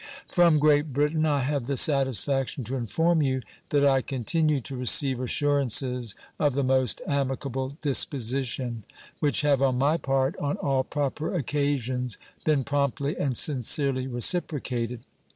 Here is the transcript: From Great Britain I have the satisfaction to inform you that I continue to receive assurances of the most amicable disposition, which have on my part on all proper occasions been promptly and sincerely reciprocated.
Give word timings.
From 0.27 0.57
Great 0.57 0.93
Britain 0.93 1.27
I 1.27 1.41
have 1.41 1.67
the 1.67 1.77
satisfaction 1.77 2.63
to 2.63 2.75
inform 2.75 3.21
you 3.21 3.43
that 3.69 3.85
I 3.85 4.01
continue 4.01 4.59
to 4.61 4.75
receive 4.75 5.19
assurances 5.19 6.15
of 6.39 6.53
the 6.55 6.63
most 6.63 7.03
amicable 7.05 7.77
disposition, 7.81 8.83
which 9.19 9.41
have 9.41 9.61
on 9.61 9.77
my 9.77 9.97
part 9.97 10.35
on 10.39 10.57
all 10.57 10.83
proper 10.83 11.35
occasions 11.35 12.17
been 12.43 12.63
promptly 12.63 13.15
and 13.15 13.37
sincerely 13.37 14.07
reciprocated. 14.07 15.01